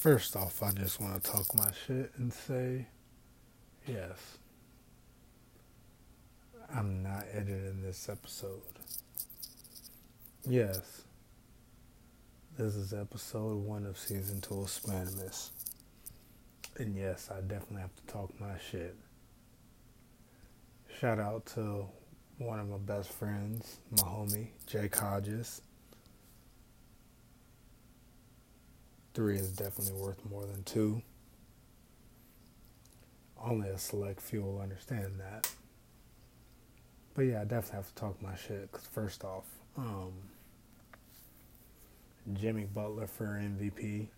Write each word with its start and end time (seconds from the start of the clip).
First 0.00 0.34
off, 0.34 0.62
I 0.62 0.72
just 0.72 0.98
want 0.98 1.22
to 1.22 1.30
talk 1.30 1.54
my 1.54 1.70
shit 1.86 2.10
and 2.16 2.32
say, 2.32 2.86
yes, 3.86 4.38
I'm 6.74 7.02
not 7.02 7.26
editing 7.30 7.82
this 7.82 8.08
episode. 8.08 8.62
Yes, 10.48 11.02
this 12.56 12.76
is 12.76 12.94
episode 12.94 13.62
one 13.62 13.84
of 13.84 13.98
season 13.98 14.40
two 14.40 14.62
of 14.62 14.68
Spanimus. 14.68 15.50
And 16.78 16.96
yes, 16.96 17.28
I 17.30 17.42
definitely 17.42 17.82
have 17.82 17.94
to 17.96 18.06
talk 18.10 18.32
my 18.40 18.56
shit. 18.70 18.96
Shout 20.98 21.18
out 21.18 21.44
to 21.56 21.84
one 22.38 22.58
of 22.58 22.70
my 22.70 22.78
best 22.78 23.12
friends, 23.12 23.80
my 23.90 24.08
homie, 24.08 24.46
Jake 24.66 24.96
Hodges. 24.96 25.60
Three 29.14 29.38
is 29.38 29.50
definitely 29.50 30.00
worth 30.00 30.24
more 30.30 30.44
than 30.44 30.62
two. 30.64 31.02
Only 33.42 33.68
a 33.68 33.78
select 33.78 34.20
few 34.20 34.42
will 34.42 34.60
understand 34.60 35.18
that. 35.18 35.50
But 37.14 37.22
yeah, 37.22 37.40
I 37.40 37.44
definitely 37.44 37.76
have 37.76 37.88
to 37.88 37.94
talk 37.94 38.22
my 38.22 38.36
shit. 38.36 38.70
Cause 38.70 38.86
first 38.90 39.24
off, 39.24 39.44
um, 39.76 40.12
Jimmy 42.34 42.64
Butler 42.64 43.06
for 43.06 43.26
MVP. 43.26 44.08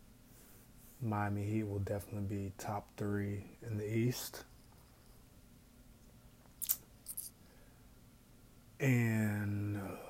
Miami 1.00 1.45
Heat 1.45 1.64
will 1.64 1.80
definitely 1.80 2.36
be 2.36 2.52
top 2.59 2.86
three 2.97 3.45
in 3.66 3.77
the 3.78 3.97
East. 3.97 4.45
And 8.78 9.78
uh, 9.78 10.02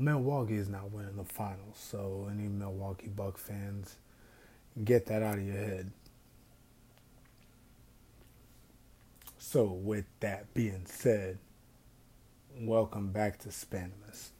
Milwaukee 0.00 0.56
is 0.56 0.70
not 0.70 0.90
winning 0.90 1.16
the 1.16 1.24
finals, 1.24 1.76
so 1.76 2.26
any 2.32 2.48
Milwaukee 2.48 3.08
Buck 3.08 3.36
fans, 3.36 3.96
get 4.82 5.04
that 5.06 5.22
out 5.22 5.36
of 5.36 5.46
your 5.46 5.56
head. 5.56 5.92
So, 9.36 9.64
with 9.64 10.06
that 10.20 10.54
being 10.54 10.86
said, 10.86 11.38
welcome 12.58 13.12
back 13.12 13.40
to 13.40 13.48
Spanimus. 13.50 14.30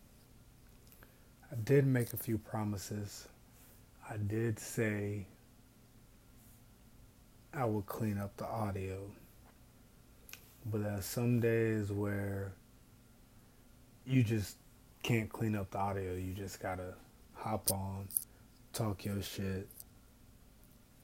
I 1.52 1.56
did 1.56 1.86
make 1.86 2.14
a 2.14 2.16
few 2.16 2.38
promises. 2.38 3.28
I 4.08 4.16
did 4.16 4.58
say 4.58 5.26
I 7.52 7.66
would 7.66 7.84
clean 7.84 8.16
up 8.16 8.34
the 8.38 8.46
audio, 8.46 9.10
but 10.64 10.84
there 10.84 10.94
are 10.94 11.02
some 11.02 11.38
days 11.38 11.92
where 11.92 12.52
you 14.06 14.22
just 14.22 14.56
can't 15.02 15.30
clean 15.30 15.56
up 15.56 15.70
the 15.70 15.78
audio. 15.78 16.14
You 16.14 16.32
just 16.34 16.60
gotta 16.60 16.94
hop 17.34 17.70
on, 17.70 18.08
talk 18.72 19.04
your 19.04 19.22
shit, 19.22 19.68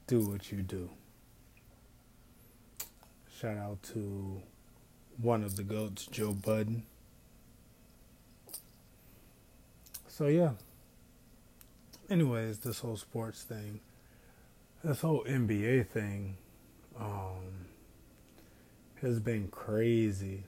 do 0.07 0.21
what 0.21 0.51
you 0.51 0.61
do. 0.61 0.89
Shout 3.39 3.57
out 3.57 3.83
to 3.93 4.41
one 5.21 5.43
of 5.43 5.55
the 5.55 5.63
goats, 5.63 6.07
Joe 6.07 6.33
Budden. 6.33 6.83
So 10.07 10.27
yeah. 10.27 10.51
Anyways, 12.09 12.59
this 12.59 12.79
whole 12.79 12.95
sports 12.95 13.43
thing, 13.43 13.81
this 14.83 15.01
whole 15.01 15.23
NBA 15.25 15.87
thing, 15.87 16.37
um, 16.99 17.67
has 19.01 19.19
been 19.19 19.49
crazy. 19.49 20.43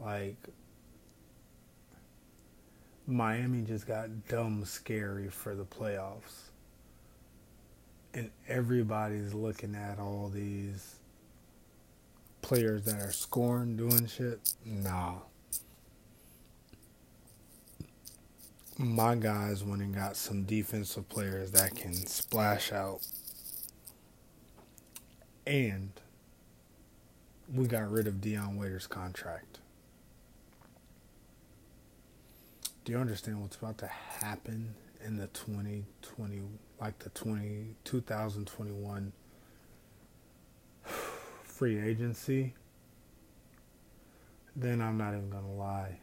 Like 0.00 0.36
Miami 3.06 3.62
just 3.62 3.86
got 3.86 4.28
dumb 4.28 4.64
scary 4.64 5.28
for 5.28 5.54
the 5.54 5.64
playoffs. 5.64 6.50
And 8.14 8.30
everybody's 8.48 9.34
looking 9.34 9.74
at 9.74 9.98
all 9.98 10.30
these 10.32 10.96
players 12.40 12.84
that 12.84 13.00
are 13.00 13.12
scoring, 13.12 13.76
doing 13.76 14.06
shit. 14.06 14.54
Nah. 14.64 15.16
My 18.78 19.14
guys 19.16 19.62
went 19.62 19.82
and 19.82 19.94
got 19.94 20.16
some 20.16 20.44
defensive 20.44 21.08
players 21.08 21.50
that 21.50 21.74
can 21.74 21.94
splash 21.94 22.72
out. 22.72 23.00
And 25.46 25.90
we 27.52 27.66
got 27.66 27.90
rid 27.90 28.06
of 28.06 28.20
Dion 28.20 28.56
Waiters' 28.56 28.86
contract 28.86 29.58
do 32.84 32.92
you 32.92 32.98
understand 32.98 33.40
what's 33.40 33.56
about 33.56 33.78
to 33.78 33.86
happen 33.86 34.74
in 35.04 35.16
the 35.16 35.26
2020 35.28 36.42
like 36.80 36.98
the 36.98 37.08
20 37.10 37.76
2021 37.84 39.12
free 41.42 41.80
agency? 41.80 42.54
Then 44.54 44.80
i'm 44.80 44.98
not 44.98 45.14
even 45.14 45.30
gonna 45.30 45.54
lie. 45.54 45.98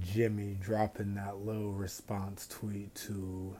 Jimmy 0.00 0.56
dropping 0.60 1.14
that 1.16 1.44
little 1.44 1.72
response 1.72 2.46
tweet 2.46 2.94
to 2.94 3.56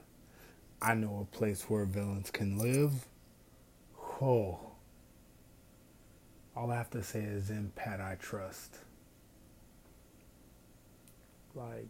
i 0.80 0.94
know 0.94 1.26
a 1.30 1.36
place 1.36 1.68
where 1.68 1.84
villains 1.84 2.30
can 2.30 2.58
live. 2.58 3.06
Oh 4.20 4.58
all 6.54 6.70
i 6.70 6.76
have 6.76 6.90
to 6.90 7.02
say 7.02 7.20
is 7.20 7.50
in 7.50 7.72
pat 7.74 8.00
i 8.00 8.14
trust 8.20 8.76
like 11.54 11.88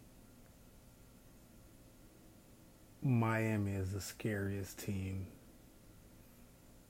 Miami 3.01 3.73
is 3.73 3.91
the 3.91 4.01
scariest 4.01 4.79
team 4.79 5.27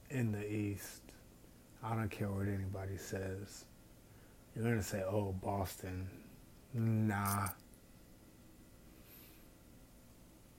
in 0.09 0.31
the 0.31 0.45
East. 0.45 1.01
I 1.83 1.95
don't 1.95 2.09
care 2.09 2.29
what 2.29 2.47
anybody 2.47 2.97
says. 2.97 3.65
You're 4.55 4.63
gonna 4.65 4.83
say, 4.83 5.03
"Oh, 5.03 5.33
Boston." 5.33 6.07
Nah. 6.73 7.49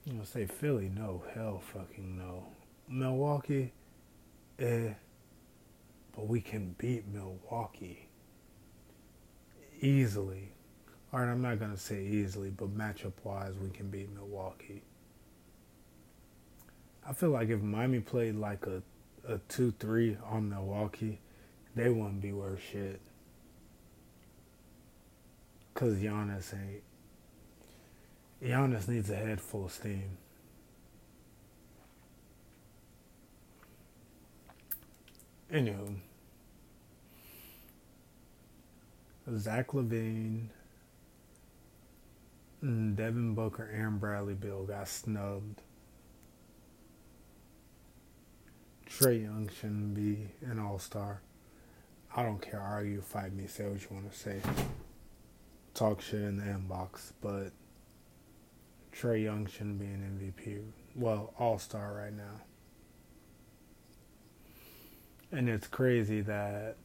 You 0.05 0.13
gonna 0.13 0.25
say 0.25 0.45
Philly? 0.45 0.89
No, 0.89 1.23
hell, 1.33 1.59
fucking 1.59 2.17
no. 2.17 2.45
Milwaukee, 2.87 3.73
eh. 4.59 4.93
But 6.15 6.27
we 6.27 6.41
can 6.41 6.75
beat 6.77 7.07
Milwaukee 7.07 8.07
easily. 9.81 10.54
All 11.15 11.21
right, 11.21 11.31
I'm 11.31 11.41
not 11.41 11.59
going 11.59 11.71
to 11.71 11.77
say 11.77 12.03
easily, 12.03 12.49
but 12.49 12.77
matchup 12.77 13.13
wise, 13.23 13.53
we 13.57 13.69
can 13.69 13.89
beat 13.89 14.13
Milwaukee. 14.13 14.81
I 17.07 17.13
feel 17.13 17.29
like 17.29 17.47
if 17.47 17.61
Miami 17.61 18.01
played 18.01 18.35
like 18.35 18.67
a, 18.67 18.81
a 19.25 19.37
2 19.47 19.75
3 19.79 20.17
on 20.29 20.49
Milwaukee, 20.49 21.19
they 21.73 21.87
wouldn't 21.87 22.19
be 22.19 22.33
worth 22.33 22.59
shit. 22.69 22.99
Because 25.73 25.99
Giannis 25.99 26.53
ain't. 26.53 26.83
Giannis 28.43 28.89
needs 28.89 29.09
a 29.09 29.15
head 29.15 29.39
full 29.39 29.67
of 29.67 29.71
steam. 29.71 30.17
Anywho, 35.49 35.95
Zach 39.37 39.67
LaVine 39.67 40.49
Mm, 40.49 40.54
Devin 42.65 43.35
Booker, 43.35 43.69
Aaron 43.71 43.99
Bradley, 43.99 44.33
Bill 44.33 44.63
got 44.63 44.87
snubbed. 44.87 45.61
Trae 48.89 49.21
Young 49.21 49.49
shouldn't 49.59 49.93
be 49.93 50.29
an 50.41 50.57
All 50.57 50.79
Star. 50.79 51.21
I 52.15 52.23
don't 52.23 52.41
care. 52.41 52.59
Argue, 52.59 53.01
fight 53.01 53.33
me, 53.33 53.45
say 53.45 53.67
what 53.67 53.81
you 53.81 53.87
want 53.91 54.11
to 54.11 54.17
say. 54.17 54.41
Talk 55.75 56.01
shit 56.01 56.21
in 56.21 56.37
the 56.37 56.43
inbox, 56.45 57.11
but 57.21 57.51
Trae 58.91 59.23
Young 59.23 59.45
shouldn't 59.45 59.77
be 59.77 59.85
an 59.85 60.33
MVP. 60.35 60.63
Well, 60.95 61.33
All 61.37 61.59
Star 61.59 61.93
right 61.93 62.13
now. 62.13 62.41
And 65.31 65.49
it's 65.49 65.67
crazy 65.67 66.21
that 66.21 66.77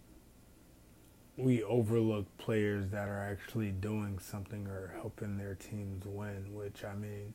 we 1.41 1.63
overlook 1.65 2.27
players 2.39 2.89
that 2.91 3.09
are 3.09 3.21
actually 3.21 3.71
doing 3.71 4.19
something 4.19 4.67
or 4.67 4.95
helping 5.01 5.37
their 5.37 5.55
teams 5.55 6.05
win, 6.05 6.55
which 6.55 6.85
I 6.85 6.95
mean, 6.95 7.35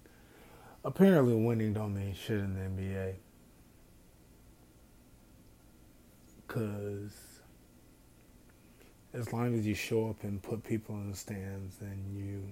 apparently 0.84 1.36
winning 1.36 1.74
don't 1.74 1.96
mean 1.96 2.14
shit 2.14 2.40
in 2.40 2.54
the 2.54 2.84
NBA. 2.84 3.16
Cause 6.48 7.36
as 9.14 9.32
long 9.34 9.56
as 9.58 9.66
you 9.66 9.74
show 9.74 10.10
up 10.10 10.24
and 10.24 10.42
put 10.42 10.64
people 10.64 10.96
in 10.96 11.10
the 11.10 11.18
stands, 11.18 11.78
then 11.78 11.98
you 12.14 12.44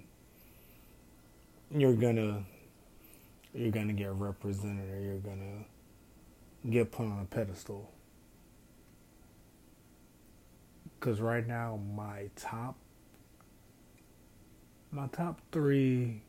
you're 1.80 1.94
gonna 1.94 2.44
you're 3.54 3.72
gonna 3.72 3.94
get 3.94 4.12
represented 4.14 4.90
or 4.94 5.00
you're 5.00 5.18
gonna 5.18 5.66
get 6.70 6.92
put 6.92 7.06
on 7.06 7.20
a 7.22 7.26
pedestal. 7.26 7.92
Because 11.04 11.20
right 11.20 11.46
now 11.46 11.78
my 11.94 12.30
top 12.38 12.78
my 14.90 15.06
top 15.08 15.42
three 15.52 16.22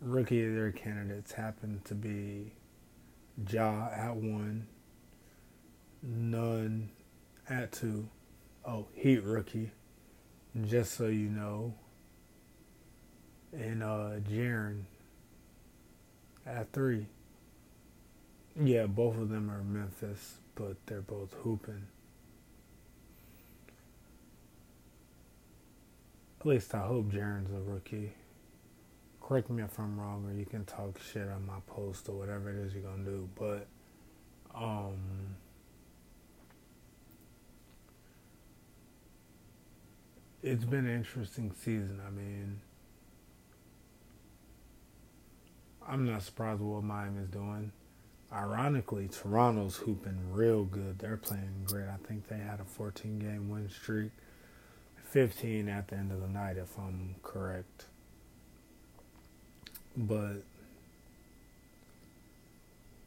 rookie 0.00 0.44
of 0.44 0.52
their 0.52 0.72
candidates 0.72 1.30
happen 1.30 1.80
to 1.84 1.94
be 1.94 2.50
Ja 3.48 3.88
at 3.94 4.16
one, 4.16 4.66
Nunn 6.02 6.90
at 7.48 7.70
two. 7.70 8.08
Oh, 8.64 8.88
Heat 8.94 9.22
rookie, 9.22 9.70
just 10.66 10.94
so 10.94 11.06
you 11.06 11.28
know. 11.28 11.74
And 13.52 13.84
uh 13.84 14.18
Jaren 14.28 14.82
at 16.44 16.72
three. 16.72 17.06
Yeah, 18.60 18.86
both 18.86 19.16
of 19.18 19.28
them 19.28 19.48
are 19.52 19.62
Memphis, 19.62 20.38
but 20.56 20.74
they're 20.86 21.00
both 21.00 21.32
hooping. 21.44 21.86
At 26.40 26.46
least 26.46 26.74
I 26.74 26.86
hope 26.86 27.10
Jaren's 27.10 27.50
a 27.52 27.60
rookie. 27.60 28.12
Correct 29.20 29.50
me 29.50 29.62
if 29.62 29.78
I'm 29.78 29.98
wrong, 29.98 30.24
or 30.26 30.32
you 30.32 30.46
can 30.46 30.64
talk 30.64 30.98
shit 31.00 31.28
on 31.28 31.44
my 31.46 31.60
post 31.66 32.08
or 32.08 32.12
whatever 32.12 32.50
it 32.50 32.56
is 32.56 32.72
you're 32.74 32.82
gonna 32.82 33.04
do. 33.04 33.28
But 33.34 33.66
um, 34.54 34.96
it's 40.42 40.64
been 40.64 40.86
an 40.86 40.96
interesting 40.96 41.52
season. 41.52 42.00
I 42.06 42.10
mean, 42.10 42.60
I'm 45.86 46.04
not 46.04 46.22
surprised 46.22 46.60
with 46.60 46.68
what 46.68 46.84
Miami's 46.84 47.28
doing. 47.28 47.72
Ironically, 48.32 49.08
Toronto's 49.08 49.76
hooping 49.76 50.32
real 50.32 50.64
good. 50.64 50.98
They're 50.98 51.16
playing 51.16 51.64
great. 51.64 51.86
I 51.88 51.96
think 52.06 52.28
they 52.28 52.36
had 52.38 52.60
a 52.60 52.64
14 52.64 53.18
game 53.18 53.48
win 53.48 53.70
streak, 53.70 54.10
15 55.10 55.68
at 55.68 55.88
the 55.88 55.96
end 55.96 56.12
of 56.12 56.20
the 56.20 56.28
night, 56.28 56.56
if 56.56 56.76
I'm 56.78 57.14
correct. 57.22 57.86
But 59.96 60.42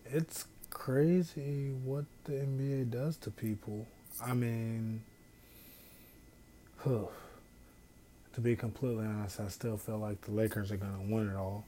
it's 0.06 0.46
crazy 0.70 1.72
what 1.84 2.06
the 2.26 2.34
NBA 2.34 2.92
does 2.92 3.18
to 3.18 3.32
people. 3.32 3.88
I 4.24 4.34
mean, 4.34 5.04
huh, 6.78 7.06
to 8.34 8.42
be 8.42 8.56
completely 8.56 9.06
honest, 9.06 9.40
I 9.40 9.48
still 9.48 9.78
feel 9.78 10.00
like 10.00 10.22
the 10.22 10.32
Lakers 10.32 10.72
are 10.72 10.78
going 10.78 10.94
to 10.94 11.14
win 11.14 11.30
it 11.30 11.36
all 11.36 11.66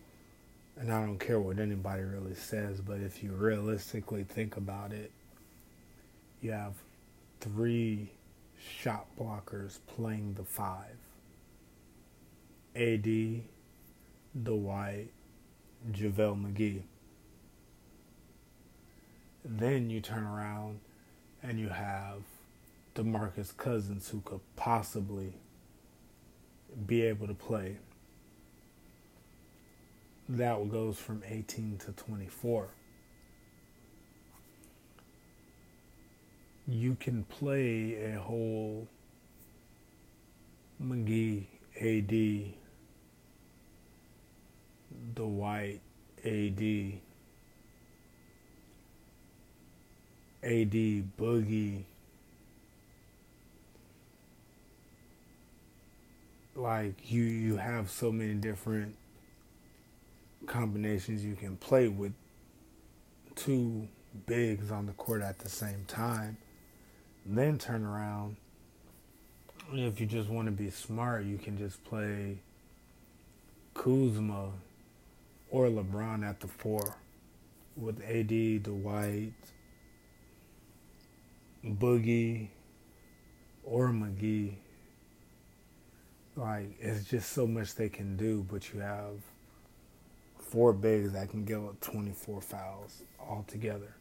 and 0.79 0.91
I 0.91 1.05
don't 1.05 1.19
care 1.19 1.39
what 1.39 1.59
anybody 1.59 2.03
really 2.03 2.33
says, 2.33 2.81
but 2.81 2.99
if 2.99 3.23
you 3.23 3.31
realistically 3.31 4.23
think 4.23 4.57
about 4.57 4.91
it, 4.91 5.11
you 6.41 6.51
have 6.51 6.73
three 7.39 8.09
shot 8.63 9.07
blockers 9.19 9.79
playing 9.87 10.33
the 10.35 10.43
five. 10.43 10.97
AD, 12.75 13.41
Dwight, 14.43 15.09
JaVale 15.91 16.41
McGee. 16.41 16.81
Then 19.45 19.89
you 19.89 20.01
turn 20.01 20.23
around 20.23 20.79
and 21.43 21.59
you 21.59 21.69
have 21.69 22.23
DeMarcus 22.95 23.55
Cousins 23.55 24.09
who 24.09 24.21
could 24.21 24.39
possibly 24.55 25.33
be 26.87 27.01
able 27.03 27.27
to 27.27 27.33
play 27.33 27.77
that 30.29 30.69
goes 30.69 30.97
from 30.97 31.21
18 31.27 31.77
to 31.85 31.91
24. 31.91 32.67
You 36.67 36.95
can 36.97 37.25
play 37.25 38.13
a 38.13 38.19
whole 38.19 38.87
McGee 40.81 41.45
AD, 41.75 42.53
the 45.15 45.25
white 45.25 45.81
AD, 46.23 46.99
AD 50.41 51.03
Boogie. 51.17 51.83
Like 56.55 57.11
you, 57.11 57.23
you 57.23 57.57
have 57.57 57.89
so 57.89 58.11
many 58.11 58.35
different 58.35 58.95
combinations 60.45 61.25
you 61.25 61.35
can 61.35 61.57
play 61.57 61.87
with 61.89 62.13
two 63.35 63.87
bigs 64.27 64.71
on 64.71 64.85
the 64.85 64.93
court 64.93 65.21
at 65.21 65.39
the 65.39 65.49
same 65.49 65.83
time. 65.87 66.37
Then 67.25 67.57
turn 67.57 67.85
around. 67.85 68.35
If 69.71 69.99
you 69.99 70.05
just 70.05 70.29
want 70.29 70.47
to 70.47 70.51
be 70.51 70.69
smart, 70.69 71.23
you 71.23 71.37
can 71.37 71.57
just 71.57 71.83
play 71.85 72.39
Kuzma 73.73 74.51
or 75.49 75.67
LeBron 75.67 76.27
at 76.27 76.39
the 76.41 76.47
four 76.47 76.95
with 77.77 78.01
AD, 78.03 78.63
Dwight, 78.63 79.33
Boogie, 81.65 82.49
or 83.63 83.89
McGee. 83.89 84.55
Like, 86.35 86.75
it's 86.79 87.05
just 87.05 87.31
so 87.31 87.47
much 87.47 87.75
they 87.75 87.89
can 87.89 88.17
do, 88.17 88.45
but 88.51 88.73
you 88.73 88.79
have 88.81 89.21
four 90.39 90.73
bigs 90.73 91.13
that 91.13 91.29
can 91.29 91.45
give 91.45 91.63
up 91.63 91.79
24 91.79 92.41
fouls 92.41 93.03
altogether. 93.19 93.95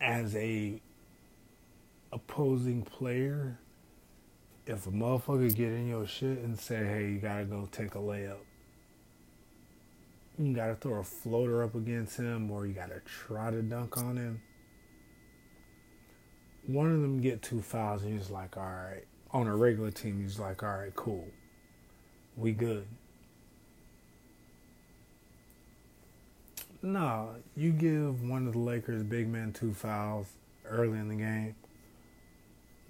As 0.00 0.34
a 0.34 0.80
opposing 2.12 2.82
player, 2.82 3.58
if 4.66 4.86
a 4.86 4.90
motherfucker 4.90 5.54
get 5.54 5.68
in 5.68 5.88
your 5.88 6.06
shit 6.06 6.38
and 6.38 6.58
say, 6.58 6.76
hey, 6.76 7.10
you 7.10 7.18
gotta 7.18 7.44
go 7.44 7.68
take 7.70 7.94
a 7.94 7.98
layup, 7.98 8.38
you 10.38 10.54
gotta 10.54 10.74
throw 10.74 11.00
a 11.00 11.04
floater 11.04 11.62
up 11.62 11.74
against 11.74 12.16
him 12.16 12.50
or 12.50 12.66
you 12.66 12.72
gotta 12.72 13.00
try 13.04 13.50
to 13.50 13.62
dunk 13.62 13.98
on 13.98 14.16
him. 14.16 14.40
One 16.66 16.86
of 16.86 17.00
them 17.00 17.20
get 17.20 17.42
two 17.42 17.60
fouls 17.60 18.02
and 18.02 18.16
he's 18.18 18.30
like, 18.30 18.56
all 18.56 18.62
right. 18.62 19.04
On 19.32 19.46
a 19.46 19.56
regular 19.56 19.90
team, 19.90 20.20
he's 20.22 20.38
like, 20.38 20.62
all 20.62 20.76
right, 20.76 20.94
cool. 20.94 21.26
We 22.36 22.52
good. 22.52 22.86
No, 26.82 27.34
you 27.56 27.72
give 27.72 28.22
one 28.22 28.46
of 28.46 28.54
the 28.54 28.58
Lakers 28.58 29.02
big 29.02 29.28
men 29.28 29.52
two 29.52 29.74
fouls 29.74 30.28
early 30.64 30.98
in 30.98 31.08
the 31.08 31.16
game. 31.16 31.54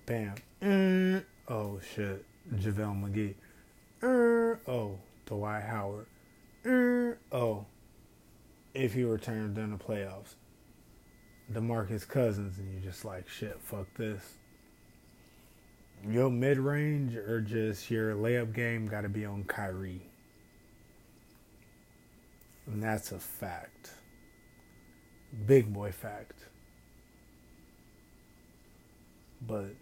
Bam. 0.07 0.35
Mm. 0.63 1.25
Oh 1.49 1.81
shit. 1.95 2.25
JaVale 2.55 3.03
McGee. 3.03 3.35
Mm. 4.01 4.59
Oh, 4.69 4.99
Dwight 5.27 5.65
Howard. 5.65 6.07
Mm. 6.65 7.17
Oh. 7.33 7.67
If 8.75 8.95
he 8.95 9.03
returns 9.03 9.59
in 9.59 9.71
the 9.73 9.77
playoffs. 9.77 10.35
DeMarcus 11.53 12.07
Cousins 12.07 12.59
and 12.59 12.73
you're 12.73 12.93
just 12.93 13.05
like 13.05 13.29
shit, 13.29 13.59
fuck 13.61 13.87
this. 13.97 14.23
Your 16.09 16.31
mid 16.31 16.59
range 16.59 17.17
or 17.17 17.41
just 17.41 17.91
your 17.91 18.15
layup 18.15 18.55
game 18.55 18.87
gotta 18.87 19.09
be 19.09 19.25
on 19.25 19.45
Kyrie. 19.45 20.10
And 22.73 22.83
that's 22.83 23.11
a 23.11 23.19
fact. 23.19 23.91
Big 25.47 25.73
boy 25.73 25.91
fact. 25.91 26.39
But 29.47 29.75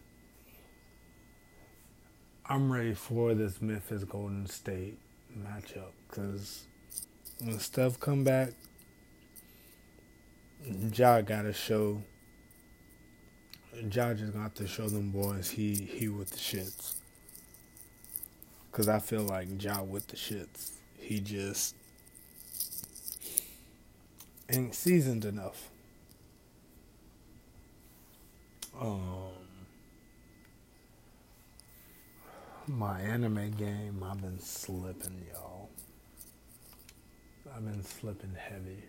I'm 2.47 2.73
ready 2.73 2.95
for 2.95 3.35
this 3.35 3.61
Memphis 3.61 4.05
Golden 4.05 4.47
State 4.47 4.99
matchup 5.37 5.93
because 6.09 6.65
when 7.43 7.59
Steph 7.59 8.01
come 8.01 8.25
back, 8.25 8.51
Ja 10.95 11.21
got 11.21 11.43
to 11.43 11.53
show. 11.53 12.03
Ja 13.91 14.15
just 14.15 14.33
got 14.33 14.55
to 14.55 14.67
show 14.67 14.89
them 14.89 15.11
boys 15.11 15.51
he 15.51 15.75
he 15.75 16.09
with 16.09 16.31
the 16.31 16.39
shits. 16.39 16.95
Cause 18.73 18.89
I 18.89 18.99
feel 18.99 19.23
like 19.23 19.63
Ja 19.63 19.83
with 19.83 20.07
the 20.07 20.17
shits. 20.17 20.71
He 20.97 21.21
just 21.21 21.75
ain't 24.51 24.75
seasoned 24.75 25.25
enough. 25.25 25.71
Um, 28.81 29.33
my 32.67 33.01
anime 33.01 33.51
game, 33.53 34.05
I've 34.09 34.21
been 34.21 34.39
slipping, 34.39 35.27
y'all. 35.33 35.69
I've 37.55 37.65
been 37.65 37.83
slipping 37.83 38.37
heavy. 38.39 38.85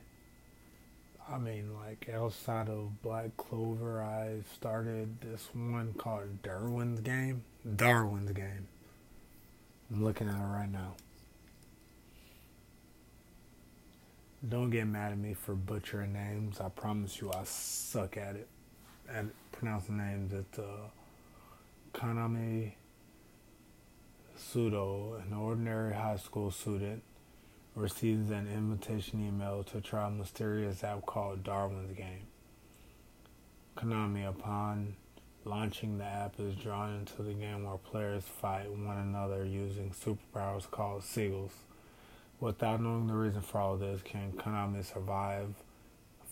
I 1.32 1.38
mean, 1.38 1.76
like 1.76 2.10
outside 2.14 2.70
of 2.70 3.02
Black 3.02 3.36
Clover, 3.38 4.02
I 4.02 4.42
started 4.54 5.22
this 5.22 5.50
one 5.54 5.94
called 5.98 6.42
Darwin's 6.42 7.02
Game. 7.02 7.44
Darwin's 7.76 8.32
Game. 8.32 8.68
I'm 9.92 10.04
looking 10.04 10.28
at 10.28 10.36
it 10.36 10.44
right 10.44 10.72
now. 10.72 10.96
Don't 14.48 14.70
get 14.70 14.88
mad 14.88 15.12
at 15.12 15.18
me 15.18 15.34
for 15.34 15.54
butchering 15.54 16.14
names. 16.14 16.62
I 16.62 16.70
promise 16.70 17.20
you 17.20 17.30
I 17.32 17.44
suck 17.44 18.16
at 18.16 18.38
it. 18.38 18.48
At 19.10 19.26
pronouncing 19.52 19.98
names. 19.98 20.32
It's 20.32 20.60
uh, 20.60 20.88
Kaname 21.94 22.72
Sudo, 24.38 25.22
an 25.22 25.34
ordinary 25.34 25.94
high 25.94 26.16
school 26.16 26.52
student, 26.52 27.04
receives 27.76 28.32
an 28.32 28.48
invitation 28.48 29.28
email 29.28 29.64
to 29.64 29.82
try 29.82 30.08
a 30.08 30.10
mysterious 30.10 30.86
app 30.86 31.06
called 31.06 31.44
Darwin's 31.44 31.98
Game. 31.98 32.28
Kaname, 33.76 34.30
upon 34.30 34.96
launching 35.44 35.98
the 35.98 36.06
app, 36.06 36.40
is 36.40 36.56
drawn 36.56 36.96
into 36.96 37.24
the 37.24 37.34
game 37.34 37.66
where 37.66 37.78
players 37.78 38.24
fight 38.24 38.72
one 38.72 38.98
another 38.98 39.44
using 39.44 39.92
superpowers 39.92 40.70
called 40.72 41.02
sigils. 41.02 41.52
Without 42.40 42.82
knowing 42.82 43.08
the 43.08 43.14
reason 43.14 43.42
for 43.42 43.60
all 43.60 43.76
this, 43.76 44.02
can 44.02 44.32
Kaname 44.32 44.84
survive 44.86 45.56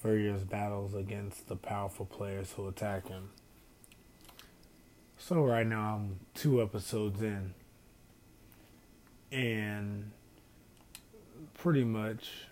furious 0.01 0.43
battles 0.43 0.93
against 0.93 1.47
the 1.47 1.55
powerful 1.55 2.05
players 2.05 2.53
who 2.53 2.67
attack 2.67 3.07
him? 3.09 3.29
So, 5.17 5.43
right 5.43 5.67
now, 5.67 5.95
I'm 5.95 6.19
two 6.33 6.61
episodes 6.61 7.21
in, 7.21 7.53
and 9.31 10.11
pretty 11.55 11.83
much 11.83 12.47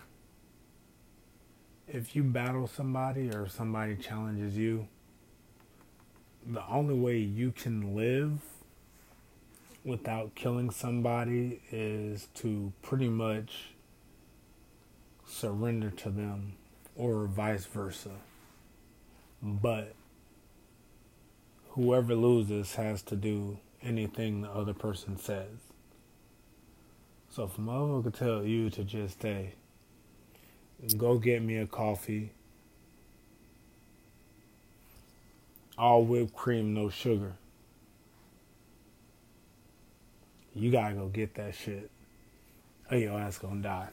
if 1.87 2.15
you 2.15 2.23
battle 2.23 2.67
somebody 2.67 3.29
or 3.29 3.47
somebody 3.47 3.95
challenges 3.95 4.57
you, 4.57 4.87
the 6.45 6.65
only 6.67 6.95
way 6.95 7.17
you 7.17 7.51
can 7.51 7.95
live 7.95 8.41
without 9.85 10.33
killing 10.33 10.71
somebody 10.71 11.61
is 11.71 12.27
to 12.33 12.73
pretty 12.81 13.07
much 13.07 13.69
surrender 15.27 15.91
to 15.91 16.09
them 16.09 16.53
or 16.95 17.25
vice 17.27 17.65
versa. 17.65 18.09
But 19.41 19.93
whoever 21.69 22.15
loses 22.15 22.75
has 22.75 23.03
to 23.03 23.15
do 23.15 23.59
anything 23.83 24.41
the 24.41 24.49
other 24.49 24.73
person 24.73 25.17
says. 25.17 25.59
So 27.29 27.43
if 27.43 27.57
a 27.57 28.01
could 28.01 28.15
tell 28.15 28.43
you 28.43 28.71
to 28.71 28.83
just 28.83 29.21
say, 29.21 29.53
go 30.97 31.19
get 31.19 31.43
me 31.43 31.57
a 31.57 31.67
coffee, 31.67 32.31
all 35.77 36.05
whipped 36.05 36.33
cream, 36.33 36.73
no 36.73 36.89
sugar. 36.89 37.33
You 40.55 40.71
gotta 40.71 40.95
go 40.95 41.07
get 41.07 41.35
that 41.35 41.53
shit. 41.53 41.91
Or 42.89 42.97
your 42.97 43.19
ass 43.19 43.37
gonna 43.37 43.61
die. 43.61 43.89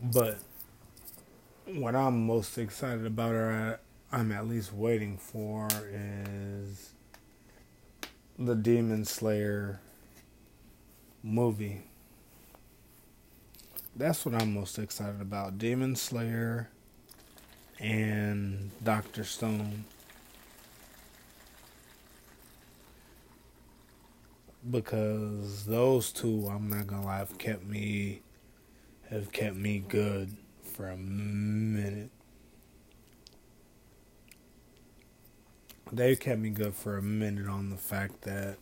But 0.00 0.38
what 1.66 1.94
I'm 1.94 2.26
most 2.26 2.58
excited 2.58 3.06
about, 3.06 3.32
or 3.32 3.80
I'm 4.12 4.32
at 4.32 4.48
least 4.48 4.72
waiting 4.72 5.16
for, 5.16 5.68
is 5.92 6.90
the 8.38 8.54
Demon 8.54 9.04
Slayer 9.04 9.80
movie. 11.22 11.82
That's 13.94 14.24
what 14.24 14.34
I'm 14.34 14.54
most 14.54 14.78
excited 14.78 15.20
about. 15.20 15.58
Demon 15.58 15.96
Slayer 15.96 16.68
and 17.78 18.70
Doctor 18.82 19.24
Stone. 19.24 19.84
Because 24.70 25.66
those 25.66 26.12
two, 26.12 26.48
I'm 26.48 26.68
not 26.68 26.86
gonna 26.86 27.04
lie, 27.04 27.18
have 27.18 27.36
kept 27.38 27.64
me 27.64 28.22
have 29.10 29.30
kept 29.32 29.56
me 29.56 29.78
good 29.78 30.36
for 30.62 30.88
a 30.88 30.96
minute. 30.96 32.10
They've 35.92 36.18
kept 36.18 36.40
me 36.40 36.48
good 36.48 36.74
for 36.74 36.96
a 36.96 37.02
minute 37.02 37.46
on 37.46 37.68
the 37.68 37.76
fact 37.76 38.22
that 38.22 38.56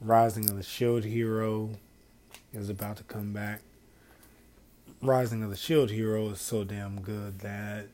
Rising 0.00 0.48
of 0.48 0.56
the 0.56 0.62
Shield 0.62 1.04
Hero 1.04 1.70
is 2.54 2.70
about 2.70 2.96
to 2.96 3.02
come 3.02 3.34
back. 3.34 3.60
Rising 5.02 5.42
of 5.42 5.50
the 5.50 5.56
Shield 5.56 5.90
Hero 5.90 6.30
is 6.30 6.40
so 6.40 6.64
damn 6.64 7.02
good 7.02 7.40
that 7.40 7.88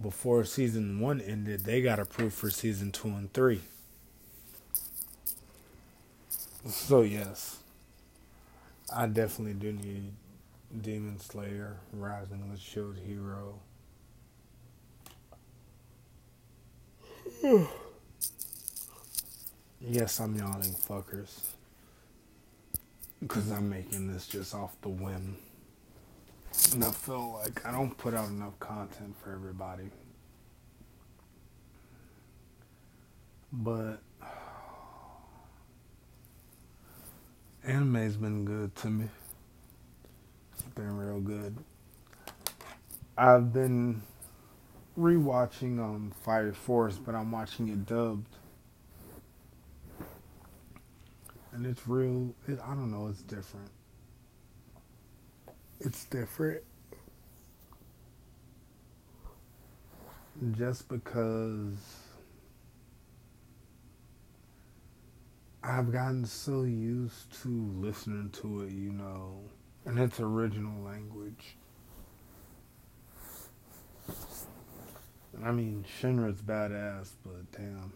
before 0.00 0.44
season 0.44 1.00
one 1.00 1.20
ended, 1.20 1.64
they 1.64 1.82
got 1.82 1.98
approved 1.98 2.34
for 2.34 2.50
season 2.50 2.92
two 2.92 3.08
and 3.08 3.32
three. 3.32 3.60
So, 6.66 7.00
yes, 7.00 7.58
I 8.94 9.06
definitely 9.06 9.54
do 9.54 9.72
need 9.72 10.12
Demon 10.82 11.18
Slayer, 11.18 11.78
Rising 11.92 12.42
of 12.42 12.52
the 12.52 12.58
Shield 12.58 12.98
Hero. 12.98 13.60
yes, 19.80 20.20
I'm 20.20 20.36
yawning, 20.36 20.74
fuckers. 20.74 21.40
Because 23.22 23.50
I'm 23.50 23.70
making 23.70 24.12
this 24.12 24.26
just 24.26 24.54
off 24.54 24.78
the 24.82 24.90
whim. 24.90 25.36
And 26.74 26.84
I 26.84 26.90
feel 26.90 27.40
like 27.42 27.64
I 27.64 27.72
don't 27.72 27.96
put 27.96 28.12
out 28.12 28.28
enough 28.28 28.58
content 28.60 29.16
for 29.22 29.32
everybody. 29.32 29.90
But 33.50 34.02
anime's 37.66 38.16
been 38.16 38.44
good 38.44 38.74
to 38.76 38.88
me. 38.88 39.06
It's 40.54 40.62
been 40.74 40.96
real 40.96 41.20
good. 41.20 41.56
I've 43.18 43.52
been 43.52 44.02
rewatching 44.98 45.80
um 45.80 46.12
Fire 46.22 46.52
Force, 46.52 46.98
but 46.98 47.14
I'm 47.14 47.32
watching 47.32 47.68
it 47.68 47.86
dubbed, 47.86 48.36
and 51.52 51.66
it's 51.66 51.86
real. 51.88 52.34
It, 52.48 52.60
I 52.64 52.70
don't 52.74 52.90
know. 52.92 53.08
It's 53.08 53.22
different. 53.22 53.70
It's 55.80 56.04
different. 56.06 56.62
Just 60.52 60.88
because 60.88 61.74
I've 65.62 65.92
gotten 65.92 66.24
so 66.24 66.62
used 66.62 67.42
to 67.42 67.48
listening 67.48 68.30
to 68.42 68.62
it, 68.62 68.72
you 68.72 68.92
know, 68.92 69.40
in 69.86 69.98
its 69.98 70.18
original 70.20 70.82
language 70.82 71.56
I 75.44 75.52
mean, 75.52 75.84
Shinra's 76.00 76.42
badass, 76.42 77.12
but 77.24 77.50
damn. 77.52 77.92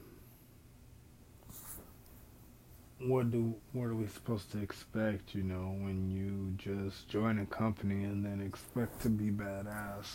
What 3.01 3.31
do 3.31 3.55
what 3.73 3.85
are 3.87 3.95
we 3.95 4.07
supposed 4.07 4.51
to 4.53 4.63
expect, 4.63 5.35
you 5.35 5.43
know, 5.43 5.77
when 5.79 6.11
you 6.11 6.55
just 6.57 7.09
join 7.09 7.39
a 7.39 7.47
company 7.47 8.05
and 8.05 8.25
then 8.25 8.41
expect 8.41 9.03
to 9.03 9.11
be 9.11 9.31
badass? 9.31 10.07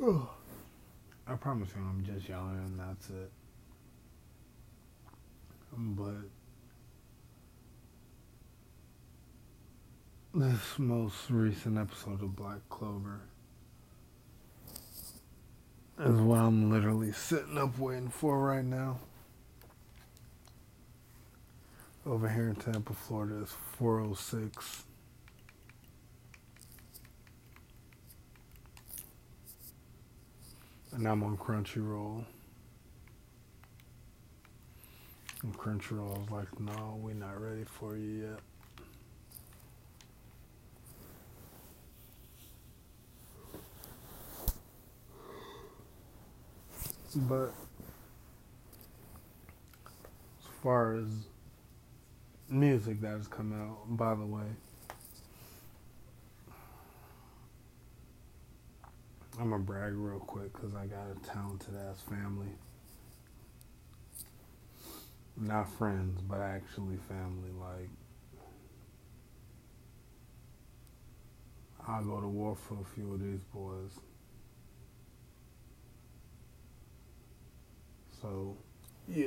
I 1.26 1.34
promise 1.34 1.70
you 1.74 1.82
I'm 1.82 2.04
just 2.04 2.28
yelling 2.28 2.58
and 2.58 2.78
that's 2.78 3.08
it. 3.08 3.30
But 5.76 6.28
this 10.34 10.78
most 10.78 11.30
recent 11.30 11.78
episode 11.78 12.22
of 12.22 12.36
Black 12.36 12.58
Clover 12.68 13.20
is 15.98 16.20
what 16.20 16.40
I'm 16.40 16.70
literally 16.70 17.12
sitting 17.12 17.56
up 17.56 17.78
waiting 17.78 18.10
for 18.10 18.38
right 18.38 18.64
now. 18.64 18.98
Over 22.04 22.28
here 22.28 22.48
in 22.48 22.56
Tampa, 22.56 22.92
Florida, 22.92 23.40
it's 23.40 23.52
406. 23.78 24.84
And 30.94 31.08
I'm 31.08 31.24
on 31.24 31.36
Crunchyroll. 31.36 32.24
And 35.42 35.58
Crunchyroll's 35.58 36.30
like, 36.30 36.60
no, 36.60 36.98
we're 37.02 37.14
not 37.14 37.40
ready 37.40 37.64
for 37.64 37.96
you 37.96 38.30
yet. 38.30 38.40
But 47.16 47.52
as 50.38 50.46
far 50.62 50.94
as 50.96 51.08
music 52.48 53.00
that 53.00 53.16
has 53.16 53.26
come 53.26 53.52
out, 53.52 53.96
by 53.96 54.14
the 54.14 54.24
way, 54.24 54.46
I'm 59.44 59.50
gonna 59.50 59.62
brag 59.62 59.92
real 59.92 60.20
quick 60.20 60.54
because 60.54 60.74
I 60.74 60.86
got 60.86 61.04
a 61.14 61.28
talented 61.30 61.74
ass 61.76 62.00
family. 62.00 62.48
Not 65.36 65.70
friends, 65.70 66.22
but 66.22 66.40
actually 66.40 66.96
family. 66.96 67.50
Like, 67.60 67.90
I'll 71.86 72.02
go 72.02 72.22
to 72.22 72.26
war 72.26 72.56
for 72.56 72.78
a 72.80 72.84
few 72.94 73.12
of 73.12 73.20
these 73.20 73.42
boys. 73.52 73.90
So, 78.22 78.56
yeah. 79.06 79.26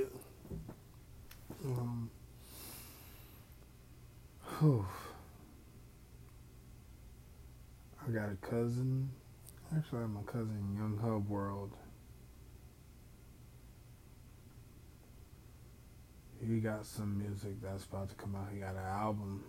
Um, 1.63 2.09
whew. 4.59 4.83
I 8.03 8.09
got 8.09 8.29
a 8.31 8.35
cousin. 8.37 9.11
Actually, 9.75 10.07
my 10.07 10.21
cousin 10.21 10.75
Young 10.77 10.97
Hub 11.01 11.27
World. 11.27 11.71
He 16.39 16.59
got 16.59 16.85
some 16.85 17.17
music 17.17 17.61
that's 17.61 17.83
about 17.83 18.09
to 18.09 18.15
come 18.15 18.35
out. 18.35 18.47
He 18.53 18.59
got 18.59 18.75
an 18.75 18.85
album. 18.85 19.43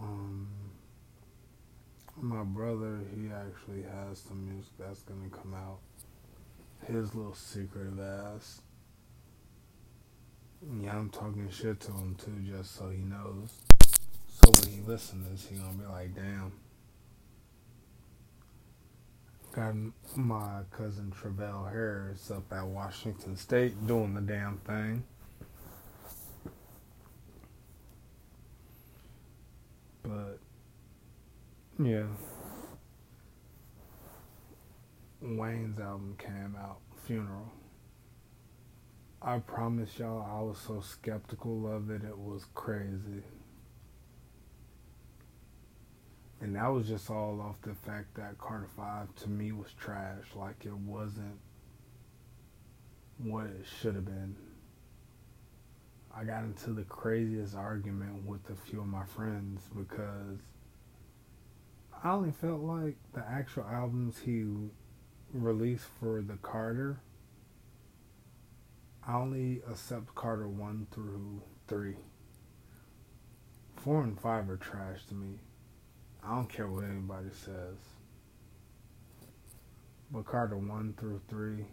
Um, 0.00 0.48
my 2.16 2.42
brother, 2.42 3.00
he 3.14 3.28
actually 3.28 3.82
has 3.82 4.18
some 4.18 4.48
music 4.48 4.72
that's 4.78 5.02
gonna 5.02 5.28
come 5.28 5.54
out. 5.54 5.80
His 6.86 7.14
little 7.14 7.34
secretive 7.34 8.00
ass. 8.00 8.62
Yeah, 10.80 10.96
I'm 10.96 11.10
talking 11.10 11.50
shit 11.50 11.80
to 11.80 11.92
him 11.92 12.14
too, 12.14 12.38
just 12.44 12.76
so 12.76 12.88
he 12.88 12.98
knows. 12.98 13.60
So 14.36 14.52
when 14.60 14.70
he 14.70 14.82
listens, 14.82 15.46
he 15.46 15.56
gonna 15.56 15.78
be 15.78 15.86
like, 15.86 16.14
"Damn." 16.14 16.52
Got 19.52 19.74
my 20.14 20.60
cousin 20.70 21.10
Travell 21.10 21.64
Harris 21.64 22.30
up 22.30 22.52
at 22.52 22.66
Washington 22.66 23.34
State 23.36 23.86
doing 23.86 24.12
the 24.12 24.20
damn 24.20 24.58
thing. 24.58 25.04
But 30.02 30.38
yeah. 31.78 32.04
Wayne's 35.22 35.80
album 35.80 36.14
came 36.18 36.54
out, 36.60 36.80
Funeral. 37.06 37.50
I 39.22 39.38
promise 39.38 39.98
y'all, 39.98 40.20
I 40.22 40.42
was 40.42 40.58
so 40.58 40.80
skeptical 40.80 41.74
of 41.74 41.88
it, 41.88 42.04
it 42.04 42.18
was 42.18 42.44
crazy. 42.54 43.22
And 46.46 46.54
that 46.54 46.68
was 46.68 46.86
just 46.86 47.10
all 47.10 47.40
off 47.40 47.60
the 47.62 47.74
fact 47.74 48.14
that 48.14 48.38
Carter 48.38 48.68
5 48.76 49.16
to 49.16 49.28
me 49.28 49.50
was 49.50 49.72
trash. 49.72 50.26
Like 50.36 50.64
it 50.64 50.76
wasn't 50.76 51.40
what 53.18 53.46
it 53.46 53.66
should 53.80 53.96
have 53.96 54.04
been. 54.04 54.36
I 56.16 56.22
got 56.22 56.44
into 56.44 56.70
the 56.70 56.84
craziest 56.84 57.56
argument 57.56 58.24
with 58.24 58.48
a 58.48 58.54
few 58.54 58.80
of 58.80 58.86
my 58.86 59.04
friends 59.04 59.62
because 59.76 60.38
I 62.04 62.12
only 62.12 62.30
felt 62.30 62.60
like 62.60 62.94
the 63.12 63.24
actual 63.28 63.64
albums 63.64 64.20
he 64.20 64.44
released 65.32 65.86
for 65.98 66.22
the 66.22 66.36
Carter, 66.42 67.00
I 69.04 69.16
only 69.16 69.62
accept 69.68 70.14
Carter 70.14 70.46
1 70.46 70.86
through 70.92 71.42
3. 71.66 71.96
4 73.78 74.02
and 74.04 74.20
5 74.20 74.48
are 74.48 74.56
trash 74.56 75.04
to 75.08 75.14
me. 75.14 75.40
I 76.26 76.34
don't 76.34 76.48
care 76.48 76.66
what 76.68 76.82
anybody 76.84 77.28
says. 77.32 77.76
But 80.10 80.26
Carter 80.26 80.58
1 80.58 80.94
through 80.98 81.20
3 81.28 81.64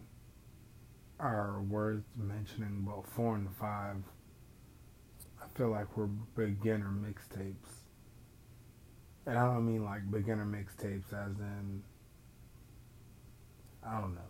are 1.18 1.60
worth 1.62 2.04
mentioning, 2.16 2.86
but 2.86 3.04
4 3.14 3.34
and 3.36 3.48
5, 3.56 3.96
I 5.42 5.58
feel 5.58 5.70
like 5.70 5.96
we're 5.96 6.06
beginner 6.06 6.92
mixtapes. 6.92 7.82
And 9.26 9.36
I 9.38 9.44
don't 9.44 9.66
mean 9.66 9.84
like 9.84 10.08
beginner 10.10 10.46
mixtapes 10.46 11.08
as 11.08 11.36
in, 11.40 11.82
I 13.84 14.00
don't 14.00 14.14
know. 14.14 14.20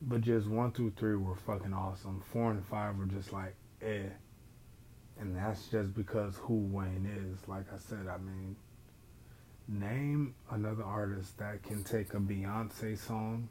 But 0.00 0.22
just 0.22 0.48
1 0.48 0.72
through 0.72 0.94
3 0.96 1.16
were 1.16 1.36
fucking 1.36 1.72
awesome. 1.72 2.24
4 2.32 2.50
and 2.50 2.66
5 2.66 2.96
were 2.96 3.06
just 3.06 3.32
like, 3.32 3.54
eh. 3.82 4.08
And 5.20 5.36
that's 5.36 5.68
just 5.68 5.94
because 5.94 6.34
who 6.36 6.56
Wayne 6.56 7.06
is. 7.06 7.46
Like 7.48 7.72
I 7.72 7.78
said, 7.78 8.08
I 8.08 8.18
mean, 8.18 8.56
name 9.72 10.34
another 10.50 10.84
artist 10.84 11.38
that 11.38 11.62
can 11.62 11.82
take 11.82 12.14
a 12.14 12.18
Beyonce 12.18 12.98
song 12.98 13.48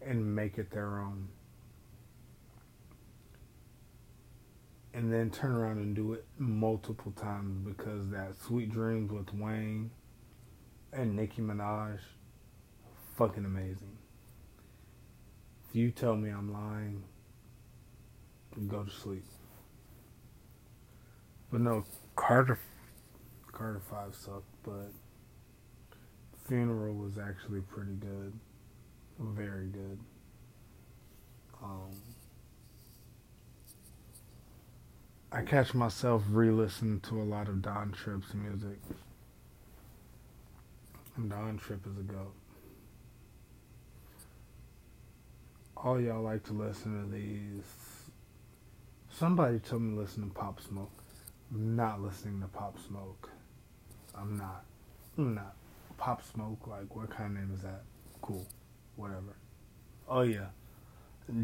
and 0.00 0.34
make 0.34 0.58
it 0.58 0.70
their 0.70 0.98
own. 1.00 1.28
And 4.94 5.12
then 5.12 5.30
turn 5.30 5.52
around 5.52 5.78
and 5.78 5.94
do 5.94 6.12
it 6.12 6.24
multiple 6.38 7.12
times 7.12 7.66
because 7.66 8.10
that 8.10 8.36
Sweet 8.36 8.70
Dreams 8.70 9.10
with 9.10 9.32
Wayne 9.34 9.90
and 10.92 11.16
Nicki 11.16 11.40
Minaj, 11.40 11.98
fucking 13.16 13.44
amazing. 13.44 13.96
If 15.68 15.76
you 15.76 15.90
tell 15.90 16.16
me 16.16 16.30
I'm 16.30 16.52
lying, 16.52 17.04
go 18.68 18.82
to 18.82 18.90
sleep. 18.90 19.24
But 21.50 21.62
no, 21.62 21.84
Carter 22.16 22.58
Carter 23.52 23.80
5 23.90 24.14
sucked, 24.14 24.51
but 24.64 24.90
Funeral 26.46 26.94
was 26.94 27.18
actually 27.18 27.60
pretty 27.60 27.94
good. 27.94 28.32
Very 29.18 29.66
good. 29.66 29.98
Um, 31.62 31.90
I 35.30 35.42
catch 35.42 35.74
myself 35.74 36.22
re-listening 36.28 37.00
to 37.00 37.20
a 37.20 37.24
lot 37.24 37.48
of 37.48 37.62
Don 37.62 37.92
Trip's 37.92 38.34
music. 38.34 38.78
And 41.16 41.30
Don 41.30 41.58
Trip 41.58 41.80
is 41.86 41.98
a 41.98 42.02
goat. 42.02 42.34
All 45.76 46.00
y'all 46.00 46.22
like 46.22 46.44
to 46.44 46.52
listen 46.52 47.02
to 47.02 47.10
these. 47.10 47.64
Somebody 49.10 49.58
told 49.58 49.82
me 49.82 49.94
to 49.94 50.00
listen 50.00 50.28
to 50.28 50.34
Pop 50.34 50.60
Smoke. 50.60 50.90
I'm 51.52 51.76
not 51.76 52.00
listening 52.00 52.40
to 52.40 52.48
Pop 52.48 52.76
Smoke. 52.86 53.30
Not. 54.38 54.64
Not. 55.16 55.54
Pop 55.98 56.22
Smoke, 56.22 56.66
like, 56.66 56.94
what 56.96 57.10
kind 57.10 57.36
of 57.36 57.42
name 57.42 57.52
is 57.54 57.62
that? 57.62 57.82
Cool. 58.22 58.46
Whatever. 58.96 59.36
Oh, 60.08 60.22
yeah. 60.22 60.46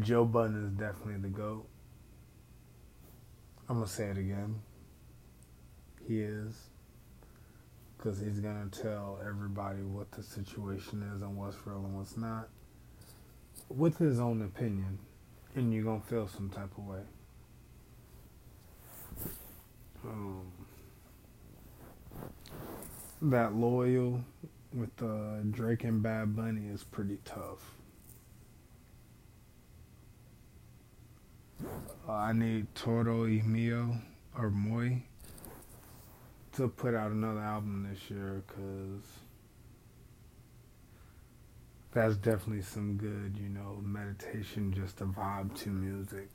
Joe 0.01 0.25
Budden 0.25 0.65
is 0.65 0.71
definitely 0.71 1.21
the 1.21 1.29
GOAT. 1.29 1.65
I'm 3.69 3.77
going 3.77 3.87
to 3.87 3.93
say 3.93 4.05
it 4.05 4.17
again. 4.17 4.55
He 6.07 6.21
is. 6.21 6.55
Because 7.97 8.19
he's 8.19 8.39
going 8.39 8.69
to 8.69 8.81
tell 8.81 9.19
everybody 9.25 9.81
what 9.83 10.11
the 10.11 10.23
situation 10.23 11.03
is 11.15 11.21
and 11.21 11.37
what's 11.37 11.57
real 11.65 11.77
and 11.77 11.95
what's 11.95 12.17
not. 12.17 12.49
With 13.69 13.97
his 13.97 14.19
own 14.19 14.41
opinion. 14.41 14.99
And 15.55 15.73
you're 15.73 15.83
going 15.83 16.01
to 16.01 16.07
feel 16.07 16.27
some 16.27 16.49
type 16.49 16.71
of 16.77 16.85
way. 16.85 17.01
Um, 20.05 20.51
that 23.21 23.53
loyal 23.53 24.23
with 24.73 25.01
uh, 25.01 25.41
Drake 25.51 25.83
and 25.83 26.01
Bad 26.01 26.35
Bunny 26.35 26.67
is 26.67 26.83
pretty 26.83 27.17
tough. 27.25 27.71
Uh, 32.07 32.11
I 32.11 32.33
need 32.33 32.73
Toro 32.75 33.23
y 33.23 33.41
Mio 33.45 33.95
or 34.37 34.49
Moi 34.49 35.01
to 36.53 36.67
put 36.67 36.95
out 36.95 37.11
another 37.11 37.41
album 37.41 37.87
this 37.89 38.09
year 38.09 38.43
because 38.47 39.03
that's 41.91 42.15
definitely 42.15 42.61
some 42.61 42.95
good, 42.95 43.37
you 43.41 43.49
know, 43.49 43.81
meditation, 43.83 44.71
just 44.71 45.01
a 45.01 45.05
vibe 45.05 45.53
to 45.63 45.69
music. 45.69 46.29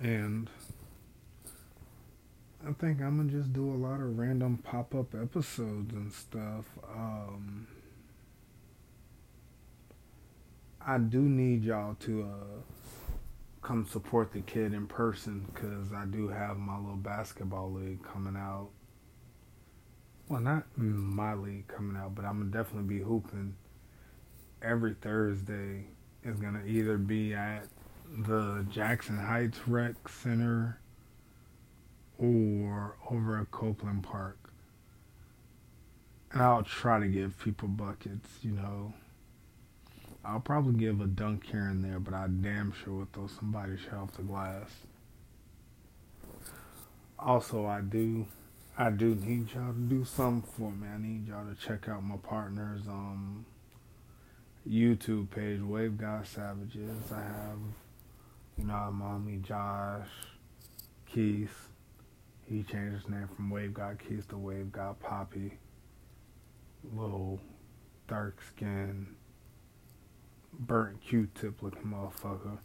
And 0.00 0.48
I 2.64 2.72
think 2.74 3.00
I'm 3.00 3.16
gonna 3.16 3.28
just 3.28 3.52
do 3.52 3.74
a 3.74 3.74
lot 3.74 4.00
of 4.00 4.16
random 4.16 4.58
pop 4.58 4.94
up 4.94 5.14
episodes 5.14 5.92
and 5.94 6.12
stuff. 6.12 6.66
Um, 6.94 7.66
I 10.80 10.98
do 10.98 11.20
need 11.20 11.64
y'all 11.64 11.96
to 12.00 12.22
uh, 12.22 13.14
come 13.62 13.84
support 13.86 14.32
the 14.32 14.42
kid 14.42 14.74
in 14.74 14.86
person 14.86 15.44
because 15.52 15.92
I 15.92 16.04
do 16.04 16.28
have 16.28 16.56
my 16.56 16.76
little 16.78 16.94
basketball 16.96 17.72
league 17.72 18.04
coming 18.04 18.36
out. 18.36 18.68
Well, 20.28 20.40
not 20.40 20.64
my 20.76 21.34
league 21.34 21.66
coming 21.66 21.96
out, 21.96 22.14
but 22.14 22.24
I'm 22.24 22.38
gonna 22.38 22.50
definitely 22.50 22.96
be 22.96 23.02
hooping 23.02 23.56
every 24.62 24.94
Thursday. 24.94 25.86
Is 26.22 26.38
gonna 26.38 26.62
either 26.64 26.96
be 26.96 27.34
at 27.34 27.66
the 28.18 28.64
Jackson 28.70 29.18
Heights 29.18 29.58
Rec 29.66 30.08
Center 30.08 30.78
or 32.22 32.96
over 33.10 33.38
at 33.40 33.50
Copeland 33.50 34.04
Park. 34.04 34.38
And 36.32 36.40
I'll 36.42 36.62
try 36.62 37.00
to 37.00 37.06
give 37.08 37.38
people 37.38 37.68
buckets, 37.68 38.28
you 38.42 38.52
know. 38.52 38.94
I'll 40.24 40.40
probably 40.40 40.78
give 40.78 41.00
a 41.00 41.06
dunk 41.06 41.46
here 41.46 41.66
and 41.66 41.84
there, 41.84 41.98
but 41.98 42.14
I 42.14 42.28
damn 42.28 42.72
sure 42.72 42.94
will 42.94 43.08
throw 43.12 43.26
somebody 43.26 43.76
shit 43.76 43.92
off 43.92 44.12
the 44.12 44.22
glass. 44.22 44.70
also, 47.18 47.66
I 47.66 47.80
do, 47.80 48.26
I 48.78 48.90
do 48.90 49.14
need 49.14 49.52
y'all 49.52 49.72
to 49.72 49.78
do 49.78 50.04
something 50.04 50.48
for 50.52 50.70
me. 50.70 50.86
I 50.88 50.98
need 50.98 51.28
y'all 51.28 51.44
to 51.46 51.54
check 51.54 51.88
out 51.88 52.02
my 52.04 52.16
partner's 52.16 52.86
um 52.88 53.46
YouTube 54.68 55.30
page, 55.30 55.60
Wave 55.60 55.98
God 55.98 56.26
Savages. 56.26 57.12
I 57.12 57.20
have, 57.20 57.58
you 58.56 58.64
know, 58.64 58.90
my 58.92 59.06
homie 59.06 59.42
Josh 59.42 60.08
Keith. 61.06 61.68
He 62.52 62.62
changed 62.62 62.96
his 62.96 63.08
name 63.08 63.28
from 63.34 63.48
Wave 63.48 63.72
God 63.72 63.98
Keith 64.06 64.28
to 64.28 64.36
Wave 64.36 64.70
God 64.70 65.00
Poppy. 65.00 65.56
Little 66.94 67.40
dark 68.08 68.42
skin, 68.42 69.06
burnt 70.52 71.00
Q-tip 71.00 71.62
looking 71.62 71.84
motherfucker. 71.84 72.58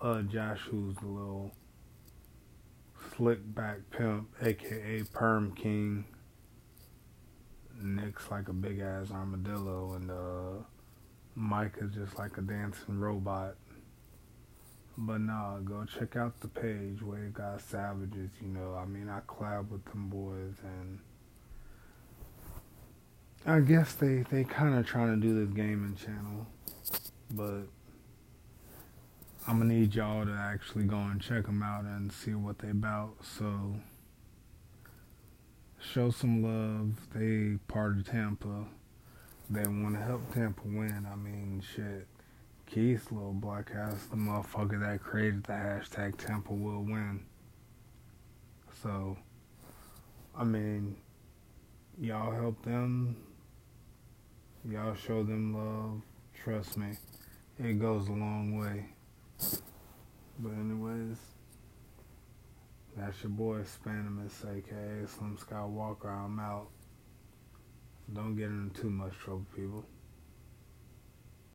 Uh, 0.00 0.22
Josh, 0.22 0.60
who's 0.70 0.96
the 0.96 1.06
little 1.06 1.52
slick 3.14 3.40
back 3.54 3.80
pimp, 3.90 4.28
aka 4.40 5.02
Perm 5.12 5.54
King. 5.54 6.06
Nick's 7.82 8.30
like 8.30 8.48
a 8.48 8.54
big 8.54 8.78
ass 8.78 9.10
armadillo, 9.10 9.96
and 9.96 10.10
uh, 10.10 10.64
Mike 11.34 11.74
is 11.78 11.92
just 11.92 12.18
like 12.18 12.38
a 12.38 12.40
dancing 12.40 12.98
robot. 12.98 13.56
But 14.96 15.20
nah, 15.20 15.58
go 15.58 15.84
check 15.84 16.16
out 16.16 16.40
the 16.40 16.48
page 16.48 17.02
where 17.02 17.20
Wave 17.20 17.34
God 17.34 17.60
Savages. 17.60 18.30
You 18.40 18.48
know, 18.48 18.74
I 18.80 18.84
mean, 18.84 19.08
I 19.08 19.20
collab 19.26 19.70
with 19.70 19.84
them 19.86 20.08
boys, 20.08 20.54
and 20.62 21.00
I 23.44 23.60
guess 23.60 23.94
they 23.94 24.24
they 24.30 24.44
kind 24.44 24.78
of 24.78 24.86
trying 24.86 25.20
to 25.20 25.26
do 25.26 25.44
this 25.44 25.54
gaming 25.54 25.96
channel, 25.96 26.46
but 27.30 27.64
I'm 29.46 29.58
gonna 29.58 29.74
need 29.74 29.94
y'all 29.94 30.24
to 30.24 30.32
actually 30.32 30.84
go 30.84 30.96
and 30.96 31.20
check 31.20 31.46
them 31.46 31.62
out 31.62 31.84
and 31.84 32.12
see 32.12 32.34
what 32.34 32.60
they 32.60 32.70
about. 32.70 33.16
So 33.22 33.74
show 35.78 36.10
some 36.10 36.42
love. 36.42 37.08
They 37.12 37.58
part 37.68 37.98
of 37.98 38.06
Tampa. 38.06 38.66
They 39.50 39.66
want 39.66 39.96
to 39.96 40.00
help 40.00 40.32
Tampa 40.32 40.62
win. 40.64 41.06
I 41.10 41.16
mean, 41.16 41.62
shit. 41.74 42.06
Keith's 42.74 43.12
little 43.12 43.32
black 43.32 43.70
ass, 43.72 44.06
the 44.10 44.16
motherfucker 44.16 44.80
that 44.80 45.00
created 45.00 45.44
the 45.44 45.52
hashtag 45.52 46.16
Temple 46.16 46.56
will 46.56 46.82
win. 46.82 47.20
So, 48.82 49.16
I 50.36 50.42
mean, 50.42 50.96
y'all 52.00 52.32
help 52.32 52.64
them. 52.64 53.16
Y'all 54.68 54.96
show 54.96 55.22
them 55.22 55.54
love. 55.54 56.02
Trust 56.42 56.76
me, 56.76 56.96
it 57.60 57.74
goes 57.74 58.08
a 58.08 58.12
long 58.12 58.58
way. 58.58 58.86
But 60.40 60.54
anyways, 60.54 61.18
that's 62.96 63.22
your 63.22 63.30
boy 63.30 63.60
Spanimus, 63.60 64.44
aka 64.44 65.06
Slim 65.06 65.36
Skywalker. 65.36 66.10
I'm 66.10 66.40
out. 66.40 66.70
Don't 68.12 68.34
get 68.34 68.46
into 68.46 68.80
too 68.80 68.90
much 68.90 69.12
trouble, 69.16 69.46
people. 69.54 69.84